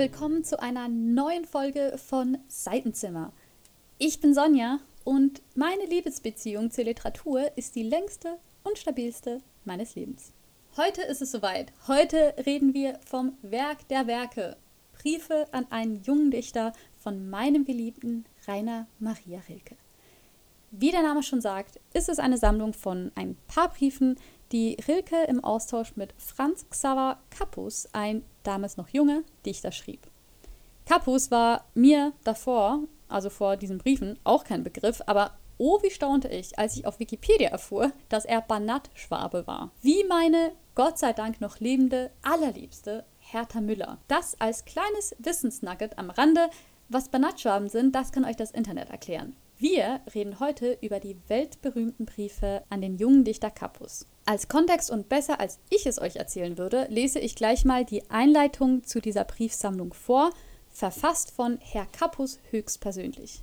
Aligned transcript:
willkommen 0.00 0.44
zu 0.44 0.58
einer 0.58 0.88
neuen 0.88 1.44
Folge 1.44 1.98
von 1.98 2.38
Seitenzimmer. 2.48 3.34
Ich 3.98 4.18
bin 4.18 4.32
Sonja 4.32 4.78
und 5.04 5.42
meine 5.54 5.84
Liebesbeziehung 5.84 6.70
zur 6.70 6.84
Literatur 6.84 7.54
ist 7.58 7.76
die 7.76 7.82
längste 7.82 8.38
und 8.62 8.78
stabilste 8.78 9.42
meines 9.66 9.96
Lebens. 9.96 10.32
Heute 10.78 11.02
ist 11.02 11.20
es 11.20 11.32
soweit. 11.32 11.74
Heute 11.86 12.32
reden 12.46 12.72
wir 12.72 12.98
vom 13.04 13.36
Werk 13.42 13.86
der 13.88 14.06
Werke. 14.06 14.56
Briefe 14.94 15.46
an 15.52 15.66
einen 15.68 16.02
jungen 16.02 16.30
Dichter 16.30 16.72
von 16.98 17.28
meinem 17.28 17.66
geliebten 17.66 18.24
Rainer 18.48 18.86
Maria 19.00 19.42
Rilke. 19.50 19.76
Wie 20.72 20.92
der 20.92 21.02
Name 21.02 21.24
schon 21.24 21.40
sagt, 21.40 21.80
ist 21.94 22.08
es 22.08 22.20
eine 22.20 22.38
Sammlung 22.38 22.74
von 22.74 23.10
ein 23.16 23.36
paar 23.48 23.70
Briefen, 23.70 24.16
die 24.52 24.76
Rilke 24.86 25.24
im 25.24 25.42
Austausch 25.42 25.96
mit 25.96 26.14
Franz 26.16 26.64
Xaver 26.70 27.18
Kappus, 27.30 27.88
ein 27.92 28.24
damals 28.44 28.76
noch 28.76 28.88
junger 28.88 29.22
Dichter, 29.44 29.72
schrieb. 29.72 30.06
Kappus 30.86 31.32
war 31.32 31.64
mir 31.74 32.12
davor, 32.22 32.84
also 33.08 33.30
vor 33.30 33.56
diesen 33.56 33.78
Briefen, 33.78 34.16
auch 34.22 34.44
kein 34.44 34.62
Begriff, 34.62 35.02
aber 35.06 35.32
oh, 35.58 35.82
wie 35.82 35.90
staunte 35.90 36.28
ich, 36.28 36.56
als 36.56 36.76
ich 36.76 36.86
auf 36.86 37.00
Wikipedia 37.00 37.48
erfuhr, 37.48 37.90
dass 38.08 38.24
er 38.24 38.40
Banat-Schwabe 38.40 39.48
war. 39.48 39.72
Wie 39.82 40.04
meine 40.04 40.52
Gott 40.76 40.98
sei 40.98 41.12
Dank 41.12 41.40
noch 41.40 41.58
lebende, 41.58 42.12
allerliebste 42.22 43.04
Hertha 43.18 43.60
Müller. 43.60 43.98
Das 44.06 44.40
als 44.40 44.64
kleines 44.64 45.16
Wissensnugget 45.18 45.98
am 45.98 46.10
Rande. 46.10 46.48
Was 46.88 47.08
Banatschwaben 47.08 47.68
sind, 47.68 47.94
das 47.94 48.12
kann 48.12 48.24
euch 48.24 48.36
das 48.36 48.52
Internet 48.52 48.90
erklären. 48.90 49.34
Wir 49.60 50.00
reden 50.14 50.40
heute 50.40 50.78
über 50.80 51.00
die 51.00 51.18
weltberühmten 51.28 52.06
Briefe 52.06 52.62
an 52.70 52.80
den 52.80 52.96
jungen 52.96 53.24
Dichter 53.24 53.50
Kappus. 53.50 54.06
Als 54.24 54.48
Kontext 54.48 54.90
und 54.90 55.10
besser 55.10 55.38
als 55.38 55.58
ich 55.68 55.84
es 55.84 56.00
euch 56.00 56.16
erzählen 56.16 56.56
würde, 56.56 56.86
lese 56.88 57.18
ich 57.18 57.34
gleich 57.34 57.66
mal 57.66 57.84
die 57.84 58.10
Einleitung 58.10 58.84
zu 58.84 59.02
dieser 59.02 59.24
Briefsammlung 59.24 59.92
vor, 59.92 60.30
verfasst 60.70 61.32
von 61.32 61.58
Herr 61.60 61.84
Kappus 61.84 62.38
höchstpersönlich. 62.50 63.42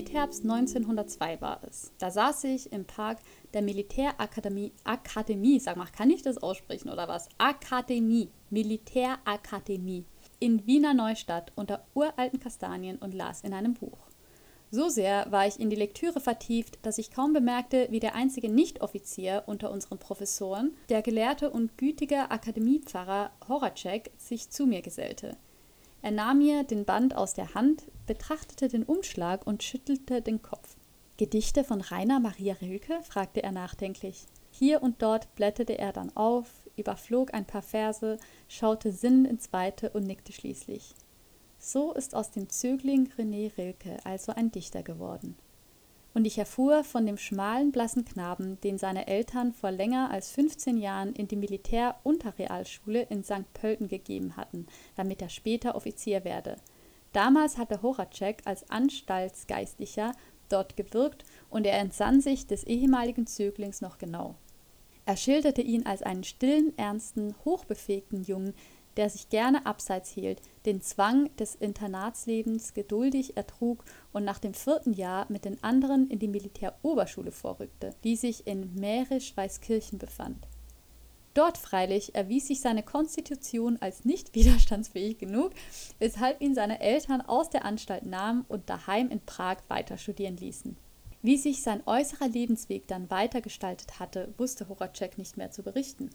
Spätherbst 0.00 0.44
1902 0.44 1.42
war 1.42 1.60
es. 1.68 1.92
Da 1.98 2.10
saß 2.10 2.44
ich 2.44 2.72
im 2.72 2.86
Park 2.86 3.18
der 3.52 3.60
Militärakademie. 3.60 4.72
Akademie, 4.82 5.60
sag 5.60 5.76
mal, 5.76 5.84
kann 5.94 6.08
ich 6.08 6.22
das 6.22 6.38
aussprechen 6.38 6.88
oder 6.88 7.06
was? 7.06 7.28
Akademie. 7.36 8.30
Militärakademie. 8.48 10.06
In 10.38 10.66
Wiener 10.66 10.94
Neustadt 10.94 11.52
unter 11.54 11.84
uralten 11.92 12.40
Kastanien 12.40 12.96
und 12.96 13.12
las 13.12 13.42
in 13.42 13.52
einem 13.52 13.74
Buch. 13.74 13.98
So 14.70 14.88
sehr 14.88 15.30
war 15.30 15.46
ich 15.46 15.60
in 15.60 15.68
die 15.68 15.76
Lektüre 15.76 16.20
vertieft, 16.20 16.78
dass 16.80 16.96
ich 16.96 17.10
kaum 17.10 17.34
bemerkte, 17.34 17.88
wie 17.90 18.00
der 18.00 18.14
einzige 18.14 18.48
Nicht-Offizier 18.48 19.42
unter 19.44 19.70
unseren 19.70 19.98
Professoren, 19.98 20.74
der 20.88 21.02
gelehrte 21.02 21.50
und 21.50 21.76
gütige 21.76 22.30
Akademiepfarrer 22.30 23.32
Horacek, 23.48 24.12
sich 24.16 24.48
zu 24.48 24.64
mir 24.64 24.80
gesellte. 24.80 25.36
Er 26.02 26.12
nahm 26.12 26.38
mir 26.38 26.64
den 26.64 26.86
Band 26.86 27.14
aus 27.14 27.34
der 27.34 27.52
Hand, 27.52 27.84
betrachtete 28.10 28.66
den 28.66 28.82
Umschlag 28.82 29.46
und 29.46 29.62
schüttelte 29.62 30.20
den 30.20 30.42
Kopf. 30.42 30.74
Gedichte 31.16 31.62
von 31.62 31.80
Rainer 31.80 32.18
Maria 32.18 32.54
Rilke? 32.54 33.00
fragte 33.04 33.40
er 33.40 33.52
nachdenklich. 33.52 34.26
Hier 34.50 34.82
und 34.82 35.00
dort 35.00 35.32
blätterte 35.36 35.78
er 35.78 35.92
dann 35.92 36.16
auf, 36.16 36.48
überflog 36.74 37.32
ein 37.32 37.44
paar 37.44 37.62
Verse, 37.62 38.18
schaute 38.48 38.90
sinnend 38.90 39.28
ins 39.28 39.52
Weite 39.52 39.90
und 39.90 40.08
nickte 40.08 40.32
schließlich. 40.32 40.96
So 41.60 41.92
ist 41.92 42.16
aus 42.16 42.32
dem 42.32 42.48
Zögling 42.48 43.12
René 43.16 43.56
Rilke 43.56 43.98
also 44.02 44.32
ein 44.32 44.50
Dichter 44.50 44.82
geworden 44.82 45.36
und 46.14 46.26
ich 46.26 46.38
erfuhr 46.38 46.84
von 46.84 47.06
dem 47.06 47.16
schmalen, 47.16 47.70
blassen 47.72 48.04
Knaben, 48.04 48.60
den 48.62 48.78
seine 48.78 49.06
Eltern 49.06 49.52
vor 49.52 49.70
länger 49.70 50.10
als 50.10 50.32
15 50.32 50.76
Jahren 50.76 51.12
in 51.12 51.28
die 51.28 51.36
Militär-Unterrealschule 51.36 53.02
in 53.02 53.22
St. 53.22 53.52
Pölten 53.54 53.88
gegeben 53.88 54.36
hatten, 54.36 54.66
damit 54.96 55.22
er 55.22 55.28
später 55.28 55.74
Offizier 55.74 56.24
werde. 56.24 56.56
Damals 57.12 57.58
hatte 57.58 57.82
Horacek 57.82 58.42
als 58.44 58.68
Anstaltsgeistlicher 58.70 60.12
dort 60.48 60.76
gewirkt 60.76 61.24
und 61.48 61.66
er 61.66 61.78
entsann 61.78 62.20
sich 62.20 62.46
des 62.46 62.64
ehemaligen 62.64 63.26
Zöglings 63.26 63.80
noch 63.80 63.98
genau. 63.98 64.36
Er 65.06 65.16
schilderte 65.16 65.62
ihn 65.62 65.86
als 65.86 66.02
einen 66.02 66.24
stillen, 66.24 66.76
ernsten, 66.78 67.34
hochbefähigten 67.44 68.22
Jungen, 68.22 68.54
der 68.96 69.08
sich 69.08 69.28
gerne 69.28 69.66
abseits 69.66 70.10
hielt, 70.10 70.40
den 70.66 70.82
Zwang 70.82 71.34
des 71.36 71.54
Internatslebens 71.54 72.74
geduldig 72.74 73.36
ertrug 73.36 73.84
und 74.12 74.24
nach 74.24 74.38
dem 74.38 74.54
vierten 74.54 74.92
Jahr 74.92 75.26
mit 75.28 75.44
den 75.44 75.62
anderen 75.62 76.08
in 76.10 76.18
die 76.18 76.28
Militäroberschule 76.28 77.32
vorrückte, 77.32 77.94
die 78.04 78.16
sich 78.16 78.46
in 78.46 78.74
Mährisch-Weißkirchen 78.74 79.98
befand. 79.98 80.46
Dort 81.34 81.58
freilich 81.58 82.14
erwies 82.14 82.48
sich 82.48 82.60
seine 82.60 82.82
Konstitution 82.82 83.78
als 83.80 84.04
nicht 84.04 84.34
widerstandsfähig 84.34 85.18
genug, 85.18 85.52
weshalb 85.98 86.40
ihn 86.40 86.54
seine 86.54 86.80
Eltern 86.80 87.20
aus 87.20 87.50
der 87.50 87.64
Anstalt 87.64 88.06
nahmen 88.06 88.44
und 88.48 88.68
daheim 88.68 89.10
in 89.10 89.20
Prag 89.20 89.58
weiter 89.68 89.96
studieren 89.96 90.36
ließen. 90.36 90.76
Wie 91.22 91.36
sich 91.36 91.62
sein 91.62 91.82
äußerer 91.86 92.28
Lebensweg 92.28 92.88
dann 92.88 93.10
weitergestaltet 93.10 94.00
hatte, 94.00 94.32
wusste 94.38 94.68
Horacek 94.68 95.18
nicht 95.18 95.36
mehr 95.36 95.50
zu 95.50 95.62
berichten. 95.62 96.10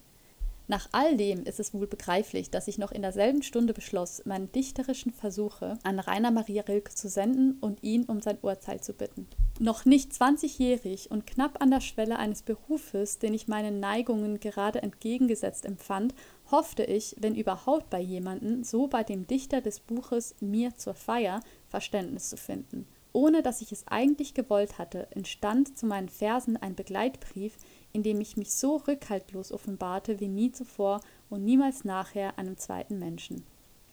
Nach 0.67 0.89
all 0.93 1.15
dem 1.15 1.43
ist 1.43 1.59
es 1.59 1.75
wohl 1.75 1.85
begreiflich, 1.85 2.49
dass 2.49 2.67
ich 2.67 2.79
noch 2.79 2.91
in 2.91 3.03
derselben 3.03 3.43
Stunde 3.43 3.73
beschloss, 3.73 4.23
meine 4.25 4.47
dichterischen 4.47 5.13
Versuche 5.13 5.77
an 5.83 5.99
Rainer 5.99 6.31
Maria 6.31 6.63
Rilke 6.63 6.93
zu 6.95 7.07
senden 7.07 7.59
und 7.61 7.83
ihn 7.83 8.05
um 8.05 8.19
sein 8.19 8.39
Urteil 8.41 8.81
zu 8.81 8.93
bitten. 8.93 9.27
Noch 9.59 9.85
nicht 9.85 10.13
zwanzigjährig 10.13 11.11
und 11.11 11.25
knapp 11.25 11.61
an 11.61 11.71
der 11.71 11.79
Schwelle 11.79 12.19
eines 12.19 12.41
Berufes, 12.41 13.19
den 13.19 13.33
ich 13.33 13.47
meinen 13.47 13.79
Neigungen 13.79 14.41
gerade 14.41 14.83
entgegengesetzt 14.83 15.65
empfand, 15.65 16.13
hoffte 16.51 16.83
ich, 16.83 17.15
wenn 17.19 17.35
überhaupt 17.35 17.89
bei 17.89 18.01
jemanden, 18.01 18.65
so 18.65 18.87
bei 18.87 19.03
dem 19.03 19.27
Dichter 19.27 19.61
des 19.61 19.79
Buches 19.79 20.35
Mir 20.41 20.75
zur 20.75 20.93
Feier, 20.93 21.39
Verständnis 21.69 22.29
zu 22.29 22.35
finden. 22.35 22.85
Ohne 23.13 23.41
dass 23.41 23.61
ich 23.61 23.71
es 23.71 23.87
eigentlich 23.87 24.33
gewollt 24.33 24.77
hatte, 24.77 25.07
entstand 25.11 25.77
zu 25.77 25.85
meinen 25.85 26.09
Versen 26.09 26.57
ein 26.57 26.75
Begleitbrief, 26.75 27.55
in 27.93 28.03
dem 28.03 28.19
ich 28.19 28.35
mich 28.35 28.51
so 28.51 28.75
rückhaltlos 28.75 29.53
offenbarte 29.53 30.19
wie 30.19 30.27
nie 30.27 30.51
zuvor 30.51 30.99
und 31.29 31.45
niemals 31.45 31.85
nachher 31.85 32.37
einem 32.37 32.57
zweiten 32.57 32.99
Menschen. 32.99 33.45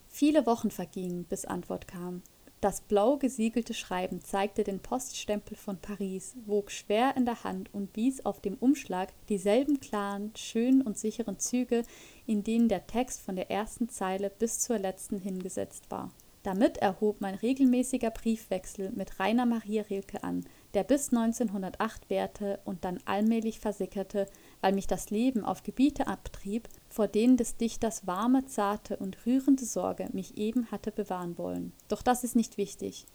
Viele 0.09 0.45
Wochen 0.45 0.71
vergingen, 0.71 1.23
bis 1.23 1.45
Antwort 1.45 1.87
kam. 1.87 2.21
Das 2.63 2.79
blau 2.79 3.17
gesiegelte 3.17 3.73
Schreiben 3.73 4.21
zeigte 4.21 4.63
den 4.63 4.79
Poststempel 4.79 5.57
von 5.57 5.79
Paris, 5.79 6.33
wog 6.45 6.71
schwer 6.71 7.13
in 7.17 7.25
der 7.25 7.43
Hand 7.43 7.73
und 7.73 7.93
wies 7.97 8.25
auf 8.25 8.39
dem 8.39 8.55
Umschlag 8.55 9.09
dieselben 9.27 9.81
klaren, 9.81 10.31
schönen 10.37 10.81
und 10.81 10.97
sicheren 10.97 11.39
Züge, 11.39 11.83
in 12.25 12.41
denen 12.41 12.69
der 12.69 12.87
Text 12.87 13.19
von 13.19 13.35
der 13.35 13.51
ersten 13.51 13.89
Zeile 13.89 14.29
bis 14.29 14.59
zur 14.59 14.79
letzten 14.79 15.17
hingesetzt 15.17 15.91
war. 15.91 16.09
Damit 16.43 16.77
erhob 16.77 17.19
mein 17.19 17.35
regelmäßiger 17.35 18.11
Briefwechsel 18.11 18.91
mit 18.91 19.19
Rainer 19.19 19.45
Maria 19.45 19.83
Rilke 19.83 20.23
an, 20.23 20.45
der 20.73 20.85
bis 20.85 21.09
1908 21.09 22.09
währte 22.09 22.61
und 22.63 22.85
dann 22.85 22.99
allmählich 23.03 23.59
versickerte, 23.59 24.25
weil 24.61 24.71
mich 24.71 24.87
das 24.87 25.09
Leben 25.09 25.43
auf 25.43 25.63
Gebiete 25.63 26.07
abtrieb, 26.07 26.69
vor 26.93 27.07
denen 27.07 27.37
des 27.37 27.57
Dichters 27.57 28.05
warme, 28.05 28.45
zarte 28.45 28.97
und 28.97 29.25
rührende 29.25 29.65
Sorge 29.65 30.09
mich 30.13 30.37
eben 30.37 30.69
hatte 30.69 30.91
bewahren 30.91 31.39
wollen. 31.39 31.73
Doch 31.87 32.03
das 32.03 32.23
ist 32.23 32.35
nicht 32.35 32.57
wichtig. 32.57 33.07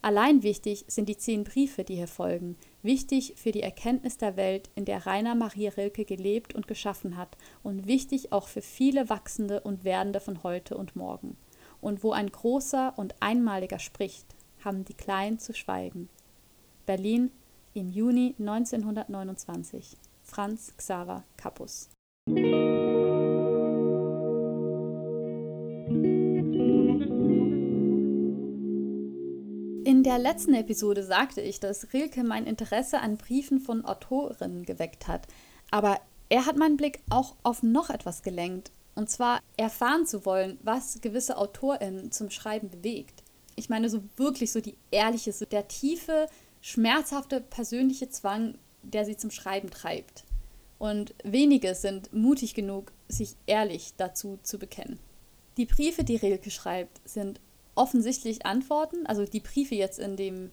Allein 0.00 0.42
wichtig 0.42 0.84
sind 0.88 1.08
die 1.08 1.18
zehn 1.18 1.44
Briefe, 1.44 1.84
die 1.84 1.96
hier 1.96 2.08
folgen, 2.08 2.56
wichtig 2.82 3.34
für 3.36 3.52
die 3.52 3.62
Erkenntnis 3.62 4.16
der 4.16 4.36
Welt, 4.36 4.70
in 4.74 4.86
der 4.86 5.04
Rainer 5.04 5.34
Maria 5.34 5.70
Rilke 5.76 6.04
gelebt 6.04 6.54
und 6.54 6.66
geschaffen 6.66 7.16
hat, 7.16 7.36
und 7.62 7.86
wichtig 7.86 8.32
auch 8.32 8.48
für 8.48 8.62
viele 8.62 9.10
Wachsende 9.10 9.60
und 9.60 9.84
Werdende 9.84 10.20
von 10.20 10.42
heute 10.42 10.76
und 10.76 10.96
morgen. 10.96 11.36
Und 11.80 12.02
wo 12.02 12.12
ein 12.12 12.30
großer 12.30 12.94
und 12.96 13.16
einmaliger 13.20 13.78
spricht, 13.78 14.26
haben 14.64 14.84
die 14.84 14.94
Kleinen 14.94 15.38
zu 15.38 15.52
schweigen. 15.52 16.08
Berlin 16.86 17.30
im 17.74 17.90
Juni 17.90 18.34
1929. 18.38 19.96
Franz 20.22 20.72
Xaver 20.76 21.24
Kappus. 21.36 21.90
Der 30.06 30.18
letzten 30.20 30.54
Episode 30.54 31.02
sagte 31.02 31.40
ich, 31.40 31.58
dass 31.58 31.92
Rilke 31.92 32.22
mein 32.22 32.46
Interesse 32.46 33.00
an 33.00 33.16
Briefen 33.16 33.58
von 33.58 33.84
Autorinnen 33.84 34.64
geweckt 34.64 35.08
hat. 35.08 35.26
Aber 35.72 36.00
er 36.28 36.46
hat 36.46 36.56
meinen 36.56 36.76
Blick 36.76 37.00
auch 37.10 37.34
auf 37.42 37.64
noch 37.64 37.90
etwas 37.90 38.22
gelenkt. 38.22 38.70
Und 38.94 39.10
zwar 39.10 39.40
erfahren 39.56 40.06
zu 40.06 40.24
wollen, 40.24 40.60
was 40.62 41.00
gewisse 41.00 41.36
AutorInnen 41.36 42.12
zum 42.12 42.30
Schreiben 42.30 42.70
bewegt. 42.70 43.24
Ich 43.56 43.68
meine, 43.68 43.90
so 43.90 44.00
wirklich 44.16 44.52
so 44.52 44.60
die 44.60 44.76
ehrliche, 44.92 45.32
so 45.32 45.44
der 45.44 45.66
tiefe, 45.66 46.28
schmerzhafte 46.60 47.40
persönliche 47.40 48.08
Zwang, 48.08 48.58
der 48.84 49.06
sie 49.06 49.16
zum 49.16 49.32
Schreiben 49.32 49.70
treibt. 49.70 50.22
Und 50.78 51.16
wenige 51.24 51.74
sind 51.74 52.12
mutig 52.12 52.54
genug, 52.54 52.92
sich 53.08 53.34
ehrlich 53.46 53.94
dazu 53.96 54.38
zu 54.44 54.56
bekennen. 54.56 55.00
Die 55.56 55.66
Briefe, 55.66 56.04
die 56.04 56.16
Rilke 56.16 56.52
schreibt, 56.52 57.00
sind 57.08 57.40
offensichtlich 57.76 58.44
Antworten, 58.44 59.06
also 59.06 59.24
die 59.24 59.40
Briefe 59.40 59.74
jetzt 59.74 59.98
in 59.98 60.16
dem 60.16 60.50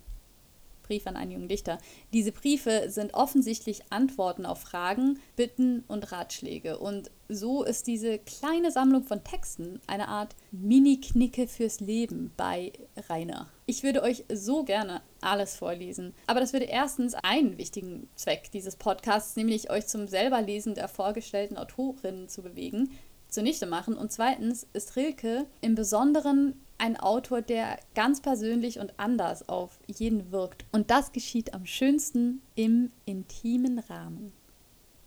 Brief 0.83 1.07
an 1.07 1.15
einen 1.15 1.31
jungen 1.31 1.47
Dichter. 1.47 1.79
Diese 2.11 2.31
Briefe 2.31 2.89
sind 2.89 3.13
offensichtlich 3.13 3.81
Antworten 3.89 4.45
auf 4.45 4.59
Fragen, 4.59 5.19
Bitten 5.35 5.83
und 5.87 6.11
Ratschläge. 6.11 6.77
Und 6.77 7.09
so 7.29 7.63
ist 7.63 7.87
diese 7.87 8.19
kleine 8.19 8.71
Sammlung 8.71 9.03
von 9.03 9.23
Texten 9.23 9.79
eine 9.87 10.09
Art 10.09 10.35
Mini-Knicke 10.51 11.47
fürs 11.47 11.79
Leben 11.79 12.31
bei 12.37 12.73
Rainer. 13.09 13.49
Ich 13.65 13.81
würde 13.83 14.03
euch 14.03 14.25
so 14.31 14.63
gerne 14.63 15.01
alles 15.21 15.55
vorlesen. 15.55 16.13
Aber 16.27 16.41
das 16.41 16.53
würde 16.53 16.65
erstens 16.65 17.15
einen 17.15 17.57
wichtigen 17.57 18.09
Zweck 18.15 18.51
dieses 18.51 18.75
Podcasts, 18.75 19.35
nämlich 19.35 19.71
euch 19.71 19.87
zum 19.87 20.07
Selberlesen 20.07 20.75
der 20.75 20.89
vorgestellten 20.89 21.57
Autorinnen 21.57 22.27
zu 22.27 22.41
bewegen, 22.43 22.91
zunichte 23.29 23.65
machen. 23.65 23.95
Und 23.95 24.11
zweitens 24.11 24.67
ist 24.73 24.95
Rilke 24.95 25.47
im 25.61 25.75
Besonderen 25.75 26.61
ein 26.83 26.97
Autor, 26.97 27.41
der 27.41 27.79
ganz 27.95 28.21
persönlich 28.21 28.77
und 28.77 28.99
anders 28.99 29.47
auf 29.47 29.79
jeden 29.87 30.33
wirkt. 30.33 30.65
Und 30.73 30.91
das 30.91 31.13
geschieht 31.13 31.53
am 31.53 31.65
schönsten 31.65 32.41
im 32.55 32.91
intimen 33.05 33.79
Rahmen. 33.79 34.33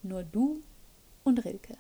Nur 0.03 0.23
du 0.23 0.63
und 1.23 1.45
Rilke. 1.45 1.77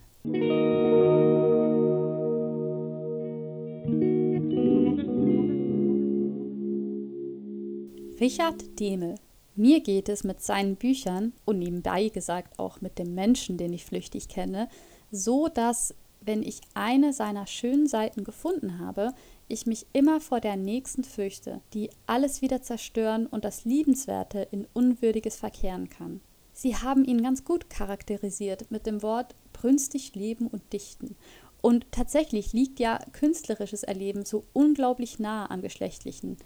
Richard 8.21 8.79
Demel. 8.79 9.15
Mir 9.55 9.81
geht 9.81 10.11
es 10.11 10.25
mit 10.25 10.43
seinen 10.43 10.77
Büchern 10.77 11.33
und 11.47 11.59
nebenbei 11.59 12.11
gesagt 12.11 12.59
auch 12.59 12.83
mit 12.83 12.99
dem 12.99 13.15
Menschen, 13.15 13.57
den 13.57 13.73
ich 13.73 13.87
flüchtig 13.87 14.29
kenne, 14.29 14.69
so 15.11 15.49
dass 15.49 15.95
wenn 16.27 16.43
ich 16.43 16.61
eine 16.75 17.13
seiner 17.13 17.47
schönen 17.47 17.87
Seiten 17.87 18.25
gefunden 18.25 18.79
habe, 18.79 19.15
ich 19.49 19.67
mich 19.67 19.87
immer 19.93 20.21
vor 20.21 20.41
der 20.41 20.57
nächsten 20.57 21.05
fürchte, 21.05 21.61
die 21.73 21.91
alles 22.07 22.43
wieder 22.43 22.63
zerstören 22.63 23.27
und 23.27 23.45
das 23.45 23.65
Liebenswerte 23.65 24.49
in 24.51 24.67
Unwürdiges 24.73 25.37
verkehren 25.37 25.89
kann. 25.89 26.21
Sie 26.53 26.75
haben 26.75 27.05
ihn 27.05 27.23
ganz 27.23 27.45
gut 27.45 27.71
charakterisiert 27.71 28.71
mit 28.71 28.87
dem 28.87 29.03
Wort 29.03 29.35
brünstig 29.53 30.15
leben 30.15 30.47
und 30.47 30.73
dichten. 30.73 31.17
Und 31.63 31.87
tatsächlich 31.91 32.53
liegt 32.53 32.81
ja 32.81 32.99
künstlerisches 33.13 33.83
Erleben 33.83 34.25
so 34.25 34.45
unglaublich 34.53 35.19
nah 35.19 35.51
am 35.51 35.63
geschlechtlichen, 35.63 36.37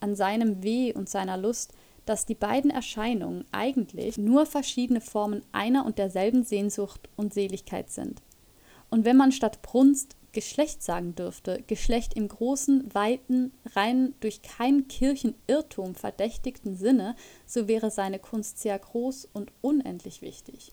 an 0.00 0.16
seinem 0.16 0.62
Weh 0.62 0.92
und 0.92 1.08
seiner 1.08 1.36
Lust, 1.36 1.72
dass 2.06 2.26
die 2.26 2.34
beiden 2.34 2.70
Erscheinungen 2.70 3.44
eigentlich 3.52 4.18
nur 4.18 4.46
verschiedene 4.46 5.00
Formen 5.00 5.42
einer 5.52 5.86
und 5.86 5.98
derselben 5.98 6.44
Sehnsucht 6.44 7.08
und 7.16 7.32
Seligkeit 7.32 7.90
sind. 7.90 8.20
Und 8.90 9.04
wenn 9.04 9.16
man 9.16 9.32
statt 9.32 9.62
Brunst 9.62 10.16
Geschlecht 10.34 10.82
sagen 10.82 11.14
dürfte, 11.14 11.62
Geschlecht 11.66 12.14
im 12.14 12.28
großen, 12.28 12.92
weiten, 12.92 13.52
rein 13.74 14.14
durch 14.20 14.42
keinen 14.42 14.88
Kirchenirrtum 14.88 15.94
verdächtigten 15.94 16.76
Sinne, 16.76 17.16
so 17.46 17.68
wäre 17.68 17.90
seine 17.90 18.18
Kunst 18.18 18.58
sehr 18.58 18.78
groß 18.78 19.28
und 19.32 19.52
unendlich 19.62 20.20
wichtig. 20.20 20.72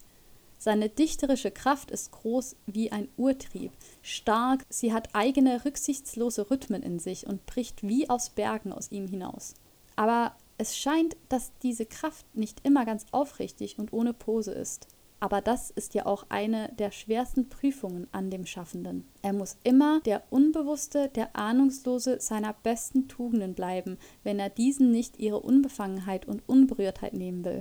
Seine 0.58 0.90
dichterische 0.90 1.50
Kraft 1.52 1.90
ist 1.90 2.12
groß 2.12 2.56
wie 2.68 2.92
ein 2.92 3.08
Urtrieb, 3.18 3.72
stark, 4.02 4.66
sie 4.70 4.94
hat 4.94 5.10
eigene 5.14 5.64
rücksichtslose 5.66 6.52
Rhythmen 6.52 6.84
in 6.84 7.00
sich 7.00 7.26
und 7.26 7.46
bricht 7.46 7.88
wie 7.88 8.10
aus 8.10 8.30
Bergen 8.30 8.74
aus 8.74 8.92
ihm 8.92 9.08
hinaus. 9.08 9.54
Aber 9.96 10.36
es 10.58 10.78
scheint, 10.78 11.18
dass 11.30 11.52
diese 11.64 11.88
Kraft 11.88 12.26
nicht 12.36 12.60
immer 12.64 12.86
ganz 12.86 13.06
aufrichtig 13.12 13.80
und 13.80 13.94
ohne 13.94 14.14
Pose 14.14 14.52
ist. 14.52 14.88
Aber 15.22 15.40
das 15.40 15.70
ist 15.70 15.94
ja 15.94 16.08
auch 16.08 16.26
eine 16.30 16.74
der 16.80 16.92
schwersten 16.92 17.48
Prüfungen 17.48 18.08
an 18.12 18.32
dem 18.32 18.48
Schaffenden. 18.48 19.08
Er 19.22 19.34
muss 19.34 19.56
immer 19.64 20.02
der 20.02 20.24
Unbewusste, 20.32 21.10
der 21.10 21.36
Ahnungslose 21.36 22.20
seiner 22.20 22.54
besten 22.54 23.08
Tugenden 23.08 23.54
bleiben, 23.54 23.98
wenn 24.24 24.40
er 24.40 24.50
diesen 24.50 24.90
nicht 24.92 25.20
ihre 25.20 25.40
Unbefangenheit 25.40 26.28
und 26.28 26.42
Unberührtheit 26.50 27.14
nehmen 27.14 27.46
will. 27.46 27.60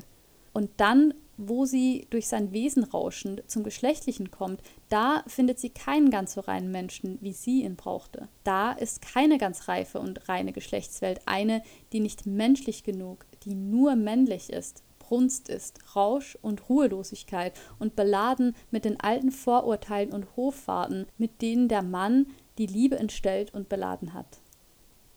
Und 0.55 0.71
dann, 0.79 1.13
wo 1.37 1.67
sie 1.67 2.07
durch 2.09 2.29
sein 2.29 2.53
Wesen 2.53 2.83
rauschend 2.83 3.43
zum 3.47 3.63
Geschlechtlichen 3.63 4.31
kommt, 4.31 4.63
da 4.89 5.23
findet 5.27 5.59
sie 5.59 5.71
keinen 5.71 6.11
ganz 6.11 6.33
so 6.33 6.41
reinen 6.41 6.73
Menschen, 6.73 7.19
wie 7.21 7.35
sie 7.35 7.63
ihn 7.63 7.77
brauchte. 7.77 8.29
Da 8.43 8.73
ist 8.73 9.03
keine 9.03 9.37
ganz 9.37 9.69
reife 9.69 10.01
und 10.01 10.31
reine 10.31 10.53
Geschlechtswelt, 10.53 11.21
eine, 11.27 11.63
die 11.93 12.01
nicht 12.01 12.25
menschlich 12.25 12.85
genug, 12.85 13.27
die 13.45 13.55
nur 13.55 13.97
männlich 13.97 14.51
ist, 14.51 14.83
Brunst 15.11 15.49
ist, 15.49 15.97
Rausch 15.97 16.39
und 16.41 16.69
Ruhelosigkeit 16.69 17.59
und 17.81 17.97
beladen 17.97 18.55
mit 18.71 18.85
den 18.85 19.01
alten 19.01 19.33
Vorurteilen 19.33 20.13
und 20.13 20.37
Hoffahrten, 20.37 21.07
mit 21.19 21.43
denen 21.43 21.67
der 21.67 21.83
Mann 21.83 22.29
die 22.59 22.67
Liebe 22.67 22.97
entstellt 22.97 23.53
und 23.53 23.69
beladen 23.69 24.15
hat. 24.15 24.39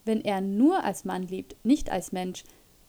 Wenn 0.04 0.22
er 0.22 0.42
nur 0.42 0.84
als 0.84 1.06
Mann 1.06 1.22
liebt, 1.22 1.64
nicht 1.64 1.92
als 1.92 2.12
Mensch, 2.12 2.44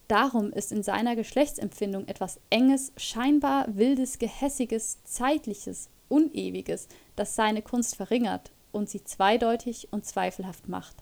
darum 0.09 0.51
ist 0.51 0.73
in 0.73 0.83
seiner 0.83 1.15
Geschlechtsempfindung 1.15 2.09
etwas 2.09 2.41
Enges, 2.49 2.91
scheinbar 2.97 3.67
Wildes, 3.77 4.19
Gehässiges, 4.19 5.05
Zeitliches, 5.05 5.91
Unewiges, 6.09 6.89
das 7.17 7.37
seine 7.37 7.61
Kunst 7.61 7.97
verringert 7.97 8.51
und 8.73 8.89
sie 8.89 9.05
zweideutig 9.05 9.89
und 9.91 10.07
zweifelhaft 10.07 10.69
macht. 10.69 10.97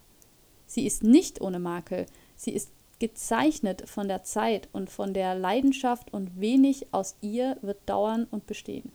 Sie 0.67 0.85
ist 0.85 1.05
nicht 1.05 1.41
ohne 1.41 1.61
Makel, 1.61 2.07
sie 2.35 2.51
ist 2.51 2.73
gezeichnet 3.03 3.91
von 3.91 4.07
der 4.07 4.23
Zeit 4.23 4.69
und 4.71 4.89
von 4.89 5.13
der 5.13 5.35
Leidenschaft 5.35 6.15
und 6.15 6.41
wenig 6.41 6.87
aus 6.95 7.17
ihr 7.21 7.57
wird 7.61 7.79
dauern 7.87 8.29
und 8.31 8.47
bestehen. 8.47 8.93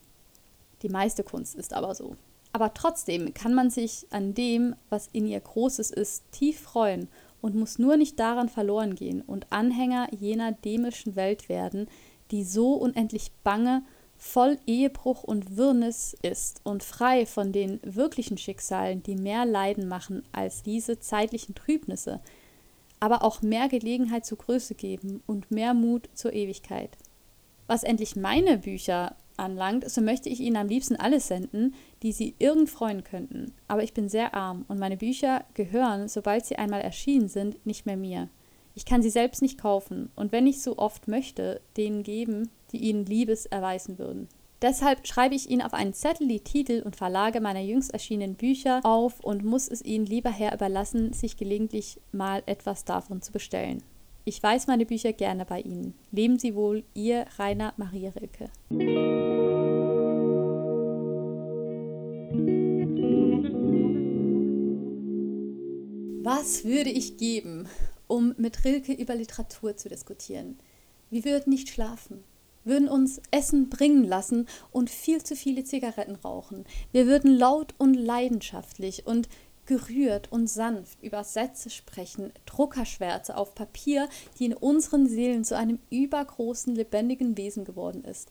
Die 0.81 0.88
meiste 0.88 1.25
Kunst 1.25 1.56
ist 1.56 1.74
aber 1.74 1.94
so. 1.94 2.15
Aber 2.54 2.74
trotzdem 2.74 3.33
kann 3.33 3.54
man 3.54 3.69
sich 3.69 4.07
an 4.12 4.33
dem, 4.33 4.77
was 4.89 5.09
in 5.12 5.27
ihr 5.27 5.42
Großes 5.42 5.92
ist, 5.92 6.24
tief 6.31 6.57
freuen 6.57 7.09
und 7.42 7.56
muss 7.56 7.80
nur 7.80 7.98
nicht 7.98 8.18
daran 8.18 8.48
verloren 8.48 8.95
gehen 8.95 9.21
und 9.21 9.51
Anhänger 9.51 10.07
jener 10.18 10.54
dämischen 10.54 11.18
Welt 11.18 11.50
werden, 11.50 11.89
die 12.31 12.45
so 12.45 12.75
unendlich 12.75 13.33
bange, 13.44 13.83
voll 14.15 14.57
Ehebruch 14.65 15.24
und 15.24 15.57
Wirrnis 15.57 16.15
ist 16.21 16.62
und 16.63 16.81
frei 16.81 17.25
von 17.25 17.51
den 17.51 17.81
wirklichen 17.83 18.38
Schicksalen, 18.38 19.04
die 19.04 19.18
mehr 19.18 19.45
Leiden 19.45 19.89
machen 19.89 20.24
als 20.31 20.63
diese 20.63 20.98
zeitlichen 20.98 21.56
Trübnisse, 21.56 22.21
aber 22.99 23.23
auch 23.23 23.41
mehr 23.41 23.67
Gelegenheit 23.69 24.25
zur 24.25 24.38
Größe 24.38 24.75
geben 24.75 25.21
und 25.25 25.51
mehr 25.51 25.73
Mut 25.73 26.09
zur 26.13 26.33
Ewigkeit. 26.33 26.97
Was 27.67 27.83
endlich 27.83 28.15
meine 28.15 28.57
Bücher 28.57 29.15
anlangt, 29.38 29.89
so 29.89 30.01
möchte 30.01 30.29
ich 30.29 30.39
Ihnen 30.39 30.57
am 30.57 30.67
liebsten 30.67 30.95
alles 30.95 31.27
senden, 31.27 31.75
die 32.01 32.11
Sie 32.11 32.35
irgend 32.39 32.69
freuen 32.69 33.03
könnten. 33.03 33.53
Aber 33.67 33.83
ich 33.83 33.94
bin 33.94 34.09
sehr 34.09 34.33
arm 34.33 34.65
und 34.67 34.79
meine 34.79 34.97
Bücher 34.97 35.45
gehören, 35.54 36.07
sobald 36.07 36.45
sie 36.45 36.56
einmal 36.56 36.81
erschienen 36.81 37.30
sind, 37.30 37.66
nicht 37.66 37.85
mehr 37.85 37.97
mir. 37.97 38.30
Ich 38.73 38.85
kann 38.85 39.01
sie 39.01 39.09
selbst 39.09 39.42
nicht 39.42 39.57
kaufen 39.57 40.11
und 40.16 40.31
wenn 40.31 40.47
ich 40.47 40.61
so 40.61 40.77
oft 40.77 41.07
möchte, 41.07 41.61
denen 41.77 42.04
geben, 42.04 42.49
die 42.71 42.77
ihnen 42.77 43.06
Liebes 43.06 43.45
erweisen 43.45 43.97
würden. 43.97 44.27
Deshalb 44.61 45.06
schreibe 45.06 45.35
ich 45.35 45.52
Ihnen 45.52 45.61
auf 45.61 45.76
einen 45.76 45.94
Zettel 45.94 46.28
die 46.28 46.40
Titel 46.40 46.81
und 46.83 46.95
Verlage 46.95 47.42
meiner 47.42 47.59
jüngst 47.59 47.94
erschienenen 47.94 48.33
Bücher 48.33 48.81
auf 48.83 49.19
und 49.19 49.44
muss 49.45 49.68
es 49.68 49.83
Ihnen 49.83 50.07
lieber 50.07 50.31
her 50.31 50.52
überlassen, 50.52 51.14
sich 51.14 51.37
gelegentlich 51.37 52.02
mal 52.11 52.42
etwas 52.47 52.83
davon 52.83 53.21
zu 53.21 53.31
bestellen. 53.31 53.83
Ich 54.26 54.42
weiß 54.42 54.66
meine 54.66 54.87
Bücher 54.87 55.14
gerne 55.14 55.45
bei 55.45 55.61
Ihnen. 55.61 55.94
Leben 56.11 56.40
Sie 56.40 56.56
wohl, 56.56 56.83
Ihr 56.95 57.28
Rainer 57.37 57.73
Maria 57.78 58.09
Rilke. 58.09 58.49
Was 66.23 66.66
würde 66.66 66.90
ich 66.90 67.18
geben, 67.18 67.69
um 68.07 68.33
mit 68.37 68.66
Rilke 68.66 68.94
über 68.94 69.14
Literatur 69.14 69.78
zu 69.78 69.87
diskutieren? 69.87 70.57
Wir 71.11 71.23
würden 71.26 71.52
nicht 71.52 71.69
schlafen 71.69 72.23
würden 72.68 72.88
uns 72.88 73.21
Essen 73.31 73.69
bringen 73.69 74.04
lassen 74.04 74.47
und 74.71 74.90
viel 74.90 75.24
zu 75.24 75.36
viele 75.36 75.64
Zigaretten 75.64 76.16
rauchen. 76.16 76.66
Wir 76.92 77.07
würden 77.07 77.36
laut 77.36 77.74
und 77.78 77.94
leidenschaftlich 77.94 79.07
und 79.07 79.28
gerührt 79.66 80.31
und 80.31 80.47
sanft 80.47 81.04
über 81.04 81.24
Sätze 81.24 81.69
sprechen, 81.69 82.31
Druckerschwärze 82.45 83.38
auf 83.38 83.54
Papier, 83.54 84.09
die 84.40 84.45
in 84.45 84.54
unseren 84.54 85.07
Seelen 85.07 85.44
zu 85.44 85.56
einem 85.57 85.80
übergroßen, 85.90 86.74
lebendigen 86.74 87.38
Wesen 87.38 87.66
geworden 87.66 88.04
ist. 88.04 88.30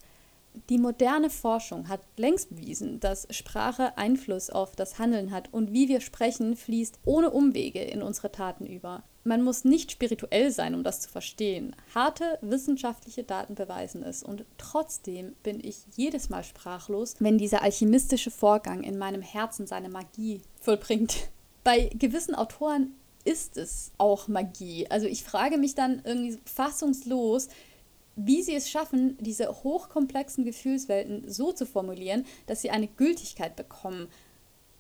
Die 0.69 0.79
moderne 0.79 1.31
Forschung 1.31 1.89
hat 1.89 2.01
längst 2.17 2.51
bewiesen, 2.51 2.99
dass 3.01 3.27
Sprache 3.31 3.97
Einfluss 3.99 4.51
auf 4.51 4.75
das 4.75 4.99
Handeln 4.99 5.31
hat 5.31 5.53
und 5.53 5.73
wie 5.73 5.89
wir 5.89 6.01
sprechen 6.01 6.57
fließt 6.57 6.99
ohne 7.05 7.31
Umwege 7.31 7.81
in 7.81 8.03
unsere 8.03 8.33
Taten 8.33 8.67
über. 8.67 9.05
Man 9.25 9.43
muss 9.43 9.65
nicht 9.65 9.91
spirituell 9.91 10.53
sein, 10.53 10.75
um 10.75 10.85
das 10.85 11.01
zu 11.01 11.09
verstehen. 11.09 11.75
Harte 11.95 12.39
wissenschaftliche 12.43 13.25
Daten 13.25 13.57
beweisen 13.57 14.03
es 14.03 14.23
und 14.23 14.45
trotzdem 14.57 15.35
bin 15.43 15.59
ich 15.63 15.79
jedes 15.97 16.29
Mal 16.31 16.45
sprachlos, 16.45 17.17
wenn 17.19 17.37
dieser 17.37 17.63
alchemistische 17.63 18.31
Vorgang 18.31 18.85
in 18.85 18.99
meinem 18.99 19.23
Herzen 19.23 19.67
seine 19.67 19.89
Magie 19.89 20.43
vollbringt. 20.61 21.29
Bei 21.65 21.91
gewissen 21.99 22.37
Autoren 22.37 22.95
ist 23.25 23.57
es 23.57 23.91
auch 23.99 24.29
Magie. 24.29 24.87
Also 24.89 25.09
ich 25.09 25.25
frage 25.25 25.59
mich 25.59 25.75
dann 25.75 26.01
irgendwie 26.05 26.39
fassungslos, 26.45 27.49
wie 28.17 28.43
sie 28.43 28.55
es 28.55 28.71
schaffen, 28.71 29.19
diese 29.21 29.63
hochkomplexen 29.63 30.45
Gefühlswelten 30.45 31.31
so 31.31 31.53
zu 31.53 31.67
formulieren, 31.67 32.25
dass 32.47 32.63
sie 32.63 32.71
eine 32.71 32.89
Gültigkeit 32.89 33.55
bekommen, 33.57 34.09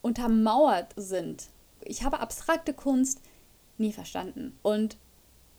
untermauert 0.00 0.94
sind. 0.96 1.48
Ich 1.84 2.02
habe 2.02 2.20
abstrakte 2.20 2.72
Kunst 2.72 3.20
nie 3.78 3.92
verstanden 3.92 4.58
und 4.62 4.96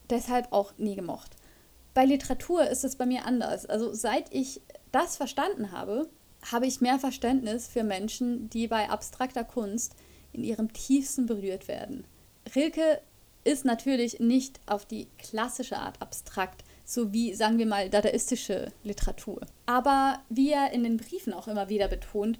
deshalb 0.10 0.52
auch 0.52 0.78
nie 0.78 0.96
gemocht. 0.96 1.36
Bei 1.94 2.06
Literatur 2.06 2.68
ist 2.68 2.84
es 2.84 2.96
bei 2.96 3.06
mir 3.06 3.26
anders. 3.26 3.66
Also 3.66 3.94
seit 3.94 4.34
ich 4.34 4.62
das 4.92 5.16
verstanden 5.18 5.72
habe, 5.72 6.10
habe 6.52 6.66
ich 6.68 6.82
mehr 6.82 7.00
Verständnis 7.00 7.68
für 7.68 7.84
Menschen, 7.84 8.50
die 8.50 8.68
bei 8.68 8.90
abstrakter 8.90 9.44
Kunst 9.44 9.96
in 10.34 10.44
ihrem 10.44 10.72
tiefsten 10.74 11.26
berührt 11.26 11.68
werden. 11.68 12.06
Rilke 12.56 13.02
ist 13.44 13.66
natürlich 13.66 14.20
nicht 14.20 14.60
auf 14.66 14.86
die 14.86 15.08
klassische 15.18 15.78
Art 15.78 16.02
abstrakt, 16.02 16.64
so 16.88 17.12
wie, 17.12 17.36
sagen 17.36 17.58
wir 17.58 17.66
mal, 17.66 17.90
dadaistische 17.90 18.72
Literatur. 18.82 19.42
Aber 19.66 20.22
wie 20.30 20.52
er 20.54 20.72
in 20.72 20.84
den 20.84 20.96
Briefen 20.96 21.34
auch 21.34 21.50
immer 21.50 21.68
wieder 21.68 21.90
betont, 21.90 22.40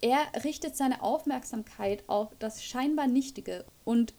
er 0.00 0.18
richtet 0.44 0.76
seine 0.76 1.02
Aufmerksamkeit 1.02 2.02
auf 2.08 2.30
das 2.38 2.64
scheinbar 2.64 3.06
Nichtige 3.06 3.66
und 3.84 4.14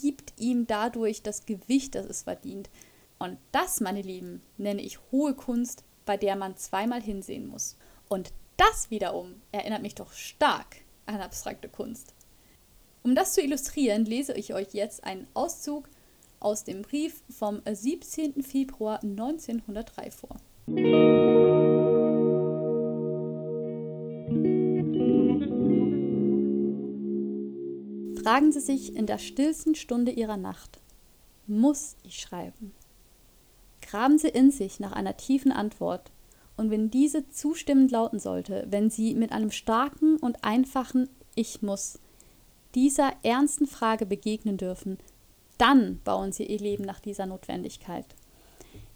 gibt 0.00 0.32
ihm 0.38 0.66
dadurch 0.66 1.22
das 1.22 1.44
Gewicht, 1.44 1.94
das 1.94 2.06
es 2.06 2.22
verdient. 2.22 2.70
Und 3.18 3.36
das, 3.52 3.80
meine 3.80 4.02
Lieben, 4.02 4.40
nenne 4.56 4.80
ich 4.80 4.98
hohe 5.12 5.34
Kunst, 5.34 5.84
bei 6.06 6.16
der 6.16 6.34
man 6.34 6.56
zweimal 6.56 7.02
hinsehen 7.02 7.46
muss. 7.46 7.76
Und 8.08 8.32
das 8.56 8.90
wiederum 8.90 9.42
erinnert 9.52 9.82
mich 9.82 9.94
doch 9.94 10.12
stark 10.12 10.76
an 11.04 11.20
abstrakte 11.20 11.68
Kunst. 11.68 12.14
Um 13.02 13.14
das 13.14 13.34
zu 13.34 13.42
illustrieren, 13.42 14.06
lese 14.06 14.32
ich 14.32 14.54
euch 14.54 14.72
jetzt 14.72 15.04
einen 15.04 15.28
Auszug 15.34 15.90
aus 16.44 16.64
dem 16.64 16.82
Brief 16.82 17.22
vom 17.30 17.60
17. 17.70 18.42
Februar 18.42 19.02
1903 19.02 20.10
vor. 20.10 20.36
Fragen 28.22 28.52
Sie 28.52 28.60
sich 28.60 28.94
in 28.96 29.06
der 29.06 29.18
stillsten 29.18 29.74
Stunde 29.74 30.12
Ihrer 30.12 30.36
Nacht, 30.36 30.80
muss 31.46 31.96
ich 32.04 32.20
schreiben? 32.20 32.72
Graben 33.80 34.18
Sie 34.18 34.28
in 34.28 34.50
sich 34.50 34.80
nach 34.80 34.92
einer 34.92 35.16
tiefen 35.16 35.52
Antwort, 35.52 36.10
und 36.56 36.70
wenn 36.70 36.90
diese 36.90 37.28
zustimmend 37.30 37.90
lauten 37.90 38.20
sollte, 38.20 38.66
wenn 38.70 38.88
Sie 38.88 39.14
mit 39.14 39.32
einem 39.32 39.50
starken 39.50 40.18
und 40.18 40.44
einfachen 40.44 41.08
Ich 41.34 41.62
muss 41.62 41.98
dieser 42.74 43.12
ernsten 43.22 43.66
Frage 43.66 44.06
begegnen 44.06 44.56
dürfen, 44.56 44.98
dann 45.58 46.00
bauen 46.04 46.32
Sie 46.32 46.44
Ihr 46.44 46.58
Leben 46.58 46.84
nach 46.84 47.00
dieser 47.00 47.26
Notwendigkeit. 47.26 48.06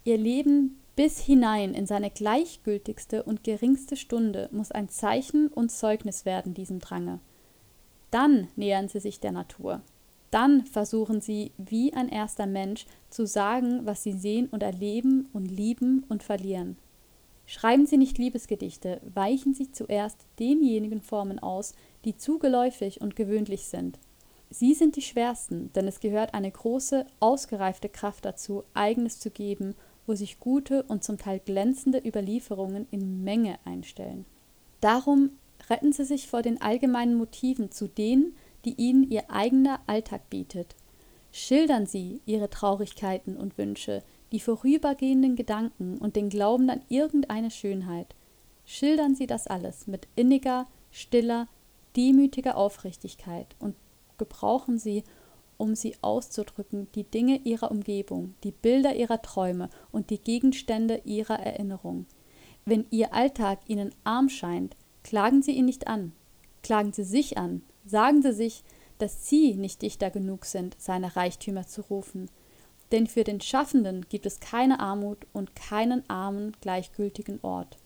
Ihr 0.03 0.17
Leben 0.17 0.79
bis 0.95 1.19
hinein 1.19 1.73
in 1.73 1.85
seine 1.85 2.09
gleichgültigste 2.09 3.23
und 3.23 3.43
geringste 3.43 3.95
Stunde 3.95 4.49
muss 4.51 4.71
ein 4.71 4.89
Zeichen 4.89 5.47
und 5.47 5.71
Zeugnis 5.71 6.25
werden 6.25 6.53
diesem 6.53 6.79
Drange. 6.79 7.19
Dann 8.11 8.49
nähern 8.55 8.89
Sie 8.89 8.99
sich 8.99 9.19
der 9.19 9.31
Natur. 9.31 9.81
Dann 10.31 10.65
versuchen 10.65 11.21
Sie, 11.21 11.51
wie 11.57 11.93
ein 11.93 12.09
erster 12.09 12.47
Mensch, 12.47 12.85
zu 13.09 13.25
sagen, 13.25 13.85
was 13.85 14.03
Sie 14.03 14.13
sehen 14.13 14.47
und 14.51 14.61
erleben 14.61 15.29
und 15.33 15.49
lieben 15.49 16.05
und 16.09 16.21
verlieren. 16.21 16.77
Schreiben 17.45 17.87
Sie 17.87 17.97
nicht 17.97 18.17
Liebesgedichte, 18.17 19.01
weichen 19.13 19.53
Sie 19.53 19.71
zuerst 19.71 20.17
denjenigen 20.37 21.01
Formen 21.01 21.39
aus, 21.39 21.73
die 22.05 22.15
zu 22.15 22.37
geläufig 22.37 23.01
und 23.01 23.15
gewöhnlich 23.15 23.65
sind. 23.65 23.97
Sie 24.51 24.73
sind 24.73 24.95
die 24.95 25.01
schwersten, 25.01 25.71
denn 25.73 25.87
es 25.87 25.99
gehört 25.99 26.33
eine 26.33 26.49
große, 26.49 27.05
ausgereifte 27.19 27.87
Kraft 27.87 28.25
dazu, 28.25 28.63
eigenes 28.73 29.19
zu 29.19 29.29
geben, 29.29 29.75
wo 30.07 30.15
sich 30.15 30.39
gute 30.39 30.83
und 30.83 31.03
zum 31.03 31.19
Teil 31.19 31.39
glänzende 31.39 31.99
Überlieferungen 31.99 32.87
in 32.89 33.23
Menge 33.23 33.59
einstellen. 33.63 34.25
Darum 34.81 35.31
retten 35.69 35.93
Sie 35.93 36.03
sich 36.03 36.27
vor 36.27 36.41
den 36.41 36.61
allgemeinen 36.61 37.15
Motiven 37.15 37.69
zu 37.71 37.87
denen, 37.87 38.35
die 38.65 38.73
Ihnen 38.73 39.09
Ihr 39.11 39.29
eigener 39.29 39.81
Alltag 39.85 40.29
bietet. 40.31 40.75
Schildern 41.31 41.85
Sie 41.85 42.21
Ihre 42.25 42.49
Traurigkeiten 42.49 43.37
und 43.37 43.57
Wünsche, 43.59 44.03
die 44.31 44.39
vorübergehenden 44.39 45.35
Gedanken 45.35 45.99
und 45.99 46.15
den 46.15 46.29
Glauben 46.29 46.69
an 46.71 46.81
irgendeine 46.89 47.51
Schönheit. 47.51 48.15
Schildern 48.65 49.13
Sie 49.13 49.27
das 49.27 49.45
alles 49.45 49.85
mit 49.85 50.07
inniger, 50.15 50.67
stiller, 50.91 51.47
demütiger 51.95 52.57
Aufrichtigkeit 52.57 53.55
und 53.59 53.75
gebrauchen 54.19 54.77
Sie, 54.77 55.03
um 55.59 55.75
sie 55.75 55.95
auszudrücken, 56.01 56.87
die 56.95 57.03
Dinge 57.03 57.41
ihrer 57.43 57.69
Umgebung, 57.69 58.33
die 58.43 58.51
Bilder 58.51 58.95
ihrer 58.95 59.21
Träume 59.21 59.69
und 59.91 60.09
die 60.09 60.19
Gegenstände 60.19 61.01
ihrer 61.03 61.37
Erinnerung. 61.39 62.05
Wenn 62.65 62.85
Ihr 62.91 63.13
Alltag 63.13 63.59
Ihnen 63.67 63.93
arm 64.03 64.29
scheint, 64.29 64.77
klagen 65.03 65.41
Sie 65.41 65.51
ihn 65.51 65.65
nicht 65.65 65.87
an, 65.87 66.13
klagen 66.63 66.93
Sie 66.93 67.03
sich 67.03 67.37
an, 67.37 67.61
sagen 67.85 68.21
Sie 68.21 68.33
sich, 68.33 68.63
dass 68.99 69.27
Sie 69.27 69.55
nicht 69.55 69.81
dichter 69.81 70.09
genug 70.09 70.45
sind, 70.45 70.75
seine 70.79 71.15
Reichtümer 71.15 71.67
zu 71.67 71.81
rufen, 71.81 72.29
denn 72.91 73.07
für 73.07 73.23
den 73.23 73.41
Schaffenden 73.41 74.05
gibt 74.07 74.25
es 74.25 74.39
keine 74.39 74.79
Armut 74.79 75.27
und 75.33 75.55
keinen 75.55 76.09
armen, 76.09 76.55
gleichgültigen 76.61 77.39
Ort. 77.41 77.77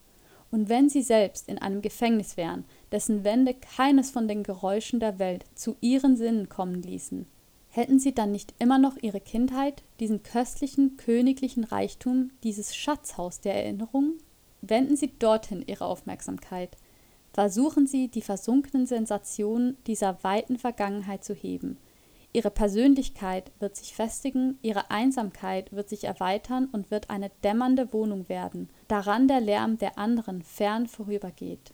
Und 0.53 0.69
wenn 0.69 0.87
sie 0.87 1.01
selbst 1.01 1.49
in 1.49 1.57
einem 1.57 1.81
Gefängnis 1.81 2.37
wären, 2.37 2.63
dessen 2.91 3.23
Wände 3.23 3.55
keines 3.55 4.11
von 4.11 4.27
den 4.27 4.43
Geräuschen 4.43 4.99
der 4.99 5.17
Welt 5.17 5.45
zu 5.55 5.75
ihren 5.81 6.15
Sinnen 6.15 6.47
kommen 6.47 6.83
ließen, 6.83 7.25
hätten 7.69 7.97
sie 7.97 8.13
dann 8.13 8.31
nicht 8.31 8.53
immer 8.59 8.77
noch 8.77 8.95
ihre 9.01 9.19
Kindheit, 9.19 9.81
diesen 9.99 10.21
köstlichen, 10.21 10.95
königlichen 10.95 11.63
Reichtum, 11.63 12.29
dieses 12.43 12.75
Schatzhaus 12.75 13.41
der 13.41 13.55
Erinnerung? 13.55 14.19
Wenden 14.61 14.95
Sie 14.95 15.11
dorthin 15.17 15.63
Ihre 15.65 15.85
Aufmerksamkeit. 15.85 16.77
Versuchen 17.33 17.87
Sie, 17.87 18.07
die 18.07 18.21
versunkenen 18.21 18.85
Sensationen 18.85 19.75
dieser 19.87 20.23
weiten 20.23 20.59
Vergangenheit 20.59 21.23
zu 21.23 21.33
heben, 21.33 21.79
Ihre 22.35 22.49
Persönlichkeit 22.49 23.51
wird 23.59 23.75
sich 23.75 23.93
festigen, 23.93 24.57
ihre 24.63 24.89
Einsamkeit 24.89 25.71
wird 25.71 25.87
sich 25.87 26.05
erweitern 26.05 26.67
und 26.71 26.89
wird 26.89 27.11
eine 27.11 27.29
dämmernde 27.43 27.93
Wohnung 27.93 28.27
werden, 28.27 28.69
daran 28.87 29.27
der 29.27 29.39
Lärm 29.39 29.77
der 29.77 29.99
anderen 29.99 30.41
fern 30.41 30.87
vorübergeht. 30.87 31.69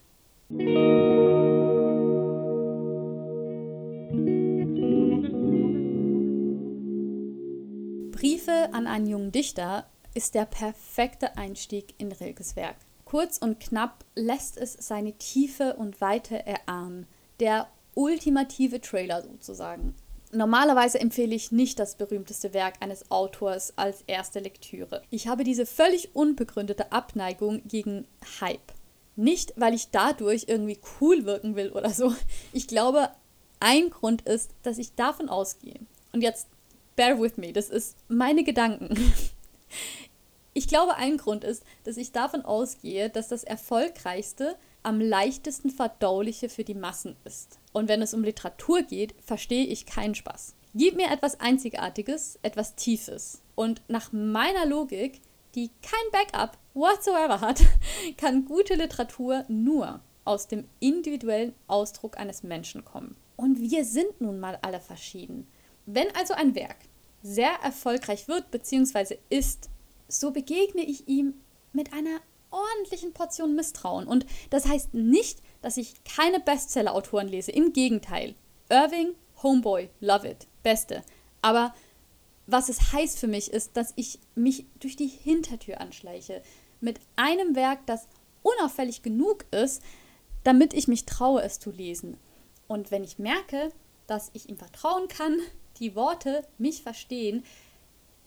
Briefe 8.11 8.73
an 8.73 8.85
einen 8.85 9.07
jungen 9.07 9.31
Dichter 9.31 9.85
ist 10.13 10.35
der 10.35 10.43
perfekte 10.43 11.37
Einstieg 11.37 11.95
in 11.99 12.11
Rilkes 12.11 12.57
Werk. 12.57 12.75
Kurz 13.05 13.37
und 13.37 13.61
knapp 13.61 14.03
lässt 14.13 14.57
es 14.57 14.73
seine 14.73 15.13
Tiefe 15.13 15.77
und 15.77 16.01
Weite 16.01 16.45
erahnen. 16.45 17.07
Der 17.39 17.69
ultimative 17.95 18.81
Trailer 18.81 19.21
sozusagen. 19.21 19.95
Normalerweise 20.31 20.99
empfehle 20.99 21.33
ich 21.33 21.51
nicht 21.51 21.79
das 21.79 21.95
berühmteste 21.95 22.53
Werk 22.53 22.75
eines 22.81 23.09
Autors 23.09 23.73
als 23.77 24.03
erste 24.05 24.39
Lektüre. 24.39 25.01
Ich 25.09 25.27
habe 25.27 25.43
diese 25.43 25.65
völlig 25.65 26.15
unbegründete 26.15 26.91
Abneigung 26.91 27.63
gegen 27.67 28.05
Hype. 28.39 28.73
Nicht, 29.15 29.53
weil 29.55 29.73
ich 29.73 29.89
dadurch 29.89 30.45
irgendwie 30.47 30.79
cool 31.01 31.25
wirken 31.25 31.55
will 31.55 31.71
oder 31.71 31.89
so. 31.89 32.13
Ich 32.53 32.67
glaube, 32.67 33.09
ein 33.59 33.89
Grund 33.89 34.21
ist, 34.21 34.51
dass 34.63 34.77
ich 34.77 34.93
davon 34.95 35.29
ausgehe. 35.29 35.79
Und 36.13 36.21
jetzt 36.21 36.47
bear 36.95 37.19
with 37.19 37.37
me, 37.37 37.51
das 37.51 37.69
ist 37.69 37.97
meine 38.07 38.43
Gedanken. 38.43 38.95
Ich 40.51 40.67
glaube, 40.67 40.95
ein 40.95 41.17
Grund 41.17 41.43
ist, 41.43 41.63
dass 41.83 41.95
ich 41.95 42.11
davon 42.11 42.43
ausgehe, 42.43 43.09
dass 43.09 43.27
das 43.29 43.43
erfolgreichste 43.45 44.57
am 44.83 45.01
leichtesten 45.01 45.69
verdauliche 45.69 46.49
für 46.49 46.63
die 46.63 46.75
Massen 46.75 47.15
ist. 47.25 47.59
Und 47.73 47.87
wenn 47.89 48.01
es 48.01 48.13
um 48.13 48.23
Literatur 48.23 48.83
geht, 48.83 49.13
verstehe 49.21 49.65
ich 49.65 49.85
keinen 49.85 50.15
Spaß. 50.15 50.55
Gib 50.75 50.95
mir 50.95 51.11
etwas 51.11 51.39
Einzigartiges, 51.39 52.39
etwas 52.41 52.75
Tiefes. 52.75 53.41
Und 53.55 53.81
nach 53.87 54.11
meiner 54.11 54.65
Logik, 54.65 55.21
die 55.55 55.71
kein 55.81 56.11
Backup 56.11 56.57
whatsoever 56.73 57.41
hat, 57.41 57.61
kann 58.17 58.45
gute 58.45 58.75
Literatur 58.75 59.45
nur 59.47 60.01
aus 60.25 60.47
dem 60.47 60.67
individuellen 60.79 61.55
Ausdruck 61.67 62.17
eines 62.17 62.43
Menschen 62.43 62.85
kommen. 62.85 63.15
Und 63.35 63.59
wir 63.59 63.83
sind 63.83 64.21
nun 64.21 64.39
mal 64.39 64.59
alle 64.61 64.79
verschieden. 64.79 65.47
Wenn 65.85 66.13
also 66.15 66.33
ein 66.35 66.55
Werk 66.55 66.77
sehr 67.23 67.51
erfolgreich 67.63 68.27
wird 68.27 68.51
bzw. 68.51 69.17
ist, 69.29 69.69
so 70.07 70.31
begegne 70.31 70.83
ich 70.83 71.07
ihm 71.07 71.33
mit 71.73 71.93
einer 71.93 72.19
ordentlichen 72.51 73.13
Portion 73.13 73.55
Misstrauen. 73.55 74.07
Und 74.07 74.25
das 74.49 74.67
heißt 74.67 74.93
nicht, 74.93 75.39
dass 75.61 75.77
ich 75.77 75.93
keine 76.03 76.39
Bestseller-Autoren 76.39 77.27
lese. 77.27 77.51
Im 77.51 77.73
Gegenteil. 77.73 78.35
Irving, 78.69 79.15
Homeboy, 79.41 79.89
love 79.99 80.27
it. 80.27 80.47
Beste. 80.63 81.03
Aber 81.41 81.73
was 82.47 82.69
es 82.69 82.93
heißt 82.93 83.19
für 83.19 83.27
mich 83.27 83.51
ist, 83.51 83.77
dass 83.77 83.93
ich 83.95 84.19
mich 84.35 84.65
durch 84.79 84.95
die 84.95 85.07
Hintertür 85.07 85.79
anschleiche. 85.81 86.41
Mit 86.81 86.99
einem 87.15 87.55
Werk, 87.55 87.85
das 87.85 88.07
unauffällig 88.41 89.03
genug 89.03 89.45
ist, 89.51 89.83
damit 90.43 90.73
ich 90.73 90.87
mich 90.87 91.05
traue, 91.05 91.43
es 91.43 91.59
zu 91.59 91.69
lesen. 91.69 92.17
Und 92.67 92.91
wenn 92.91 93.03
ich 93.03 93.19
merke, 93.19 93.71
dass 94.07 94.31
ich 94.33 94.49
ihm 94.49 94.57
vertrauen 94.57 95.07
kann, 95.07 95.37
die 95.77 95.95
Worte 95.95 96.43
mich 96.57 96.81
verstehen, 96.81 97.43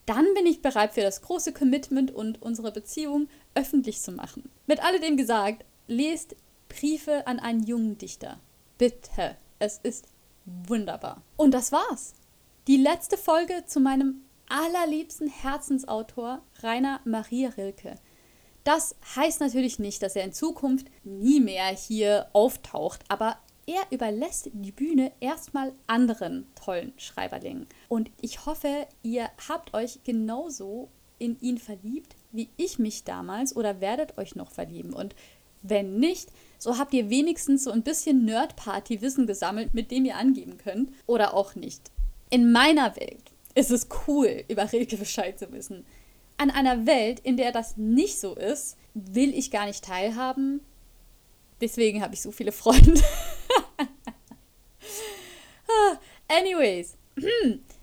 dann 0.07 0.35
bin 0.35 0.47
ich 0.47 0.62
bereit 0.62 0.95
für 0.95 1.00
das 1.00 1.23
große 1.23 1.52
Commitment 1.52 2.11
und 2.11 2.43
unsere 2.43 2.73
Beziehung 2.73 3.29
öffentlich 3.54 4.00
zu 4.00 4.12
machen. 4.12 4.50
Mit 4.66 4.82
alledem 4.82 5.16
gesagt, 5.16 5.64
lest 5.87 6.37
Briefe 6.68 7.26
an 7.26 7.38
einen 7.38 7.62
jungen 7.62 7.99
Dichter. 7.99 8.40
Bitte, 8.78 9.37
es 9.59 9.78
ist 9.82 10.06
wunderbar. 10.44 11.23
Und 11.37 11.52
das 11.52 11.73
war's. 11.73 12.14
Die 12.66 12.76
letzte 12.76 13.16
Folge 13.16 13.64
zu 13.66 13.80
meinem 13.80 14.23
allerliebsten 14.49 15.28
Herzensautor 15.28 16.42
Rainer 16.62 17.00
Maria 17.04 17.50
Rilke. 17.50 17.97
Das 18.64 18.94
heißt 19.16 19.40
natürlich 19.40 19.78
nicht, 19.78 20.02
dass 20.02 20.14
er 20.14 20.25
in 20.25 20.32
Zukunft 20.32 20.87
nie 21.04 21.40
mehr 21.40 21.66
hier 21.66 22.28
auftaucht, 22.32 23.00
aber 23.09 23.38
er 23.66 23.82
überlässt 23.90 24.50
die 24.52 24.73
Bühne 24.73 25.12
erstmal 25.21 25.73
anderen 25.87 26.47
tollen 26.54 26.92
Schreiberlingen. 26.97 27.66
Und 27.88 28.11
ich 28.21 28.47
hoffe, 28.47 28.87
ihr 29.02 29.30
habt 29.49 29.75
euch 29.75 30.00
genauso 30.04 30.88
in 31.18 31.38
ihn 31.40 31.59
verliebt, 31.59 32.16
wie 32.33 32.49
ich 32.57 32.79
mich 32.79 33.05
damals 33.05 33.55
oder 33.55 33.81
werdet 33.81 34.19
euch 34.19 34.35
noch 34.35 34.51
verlieben. 34.51 34.93
Und 34.93 35.15
wenn 35.62 35.99
nicht, 35.99 36.31
so 36.59 36.79
habt 36.79 36.93
ihr 36.93 37.11
wenigstens 37.11 37.65
so 37.65 37.71
ein 37.71 37.83
bisschen 37.83 38.25
Nerd-Party-Wissen 38.25 39.27
gesammelt, 39.27 39.75
mit 39.75 39.91
dem 39.91 40.05
ihr 40.05 40.17
angeben 40.17 40.59
könnt. 40.59 40.91
Oder 41.07 41.35
auch 41.35 41.55
nicht. 41.55 41.91
In 42.31 42.51
meiner 42.53 42.97
Welt 42.97 43.33
ist 43.55 43.71
es 43.71 43.89
cool, 44.07 44.45
über 44.49 44.73
Rilke 44.73 44.97
Bescheid 44.97 45.39
zu 45.39 45.53
wissen. 45.53 45.85
An 46.39 46.51
einer 46.51 46.87
Welt, 46.87 47.21
in 47.21 47.37
der 47.37 47.53
das 47.53 47.77
nicht 47.77 48.19
so 48.19 48.35
ist, 48.35 48.77
will 48.95 49.33
ich 49.35 49.51
gar 49.51 49.67
nicht 49.67 49.85
teilhaben. 49.85 50.61
Deswegen 51.61 52.03
habe 52.03 52.15
ich 52.15 52.23
so 52.23 52.33
viele 52.33 52.53
Freunde. 52.53 53.01
Ah, 55.69 55.99
anyways. 56.29 56.97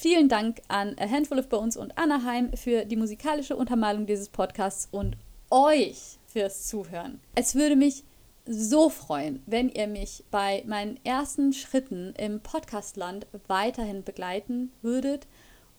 Vielen 0.00 0.28
Dank 0.28 0.62
an 0.68 0.94
A 1.00 1.10
Handful 1.10 1.40
of 1.40 1.48
Bones 1.48 1.76
und 1.76 1.98
Anaheim 1.98 2.52
für 2.52 2.84
die 2.84 2.94
musikalische 2.94 3.56
Untermalung 3.56 4.06
dieses 4.06 4.28
Podcasts 4.28 4.86
und 4.92 5.16
euch 5.50 6.20
fürs 6.28 6.68
Zuhören. 6.68 7.20
Es 7.34 7.56
würde 7.56 7.74
mich 7.74 8.04
so 8.46 8.90
freuen, 8.90 9.42
wenn 9.46 9.68
ihr 9.68 9.88
mich 9.88 10.22
bei 10.30 10.62
meinen 10.68 11.04
ersten 11.04 11.52
Schritten 11.52 12.14
im 12.16 12.38
Podcastland 12.38 13.26
weiterhin 13.48 14.04
begleiten 14.04 14.70
würdet. 14.82 15.26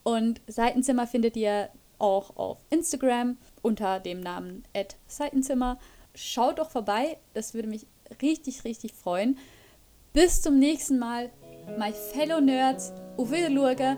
Und 0.03 0.41
Seitenzimmer 0.47 1.07
findet 1.07 1.37
ihr 1.37 1.69
auch 1.97 2.35
auf 2.35 2.57
Instagram 2.71 3.37
unter 3.61 4.01
dem 4.01 4.19
Namen 4.19 4.65
Seitenzimmer. 5.07 5.79
Schaut 6.13 6.59
doch 6.59 6.71
vorbei, 6.71 7.15
das 7.33 7.53
würde 7.53 7.69
mich 7.69 7.87
richtig, 8.21 8.65
richtig 8.65 8.91
freuen. 8.91 9.37
Bis 10.11 10.41
zum 10.41 10.59
nächsten 10.59 10.99
Mal, 10.99 11.29
my 11.77 11.91
fellow 11.91 12.39
nerds, 12.39 12.93
auf 13.17 13.31
Wiedersehen. 13.31 13.97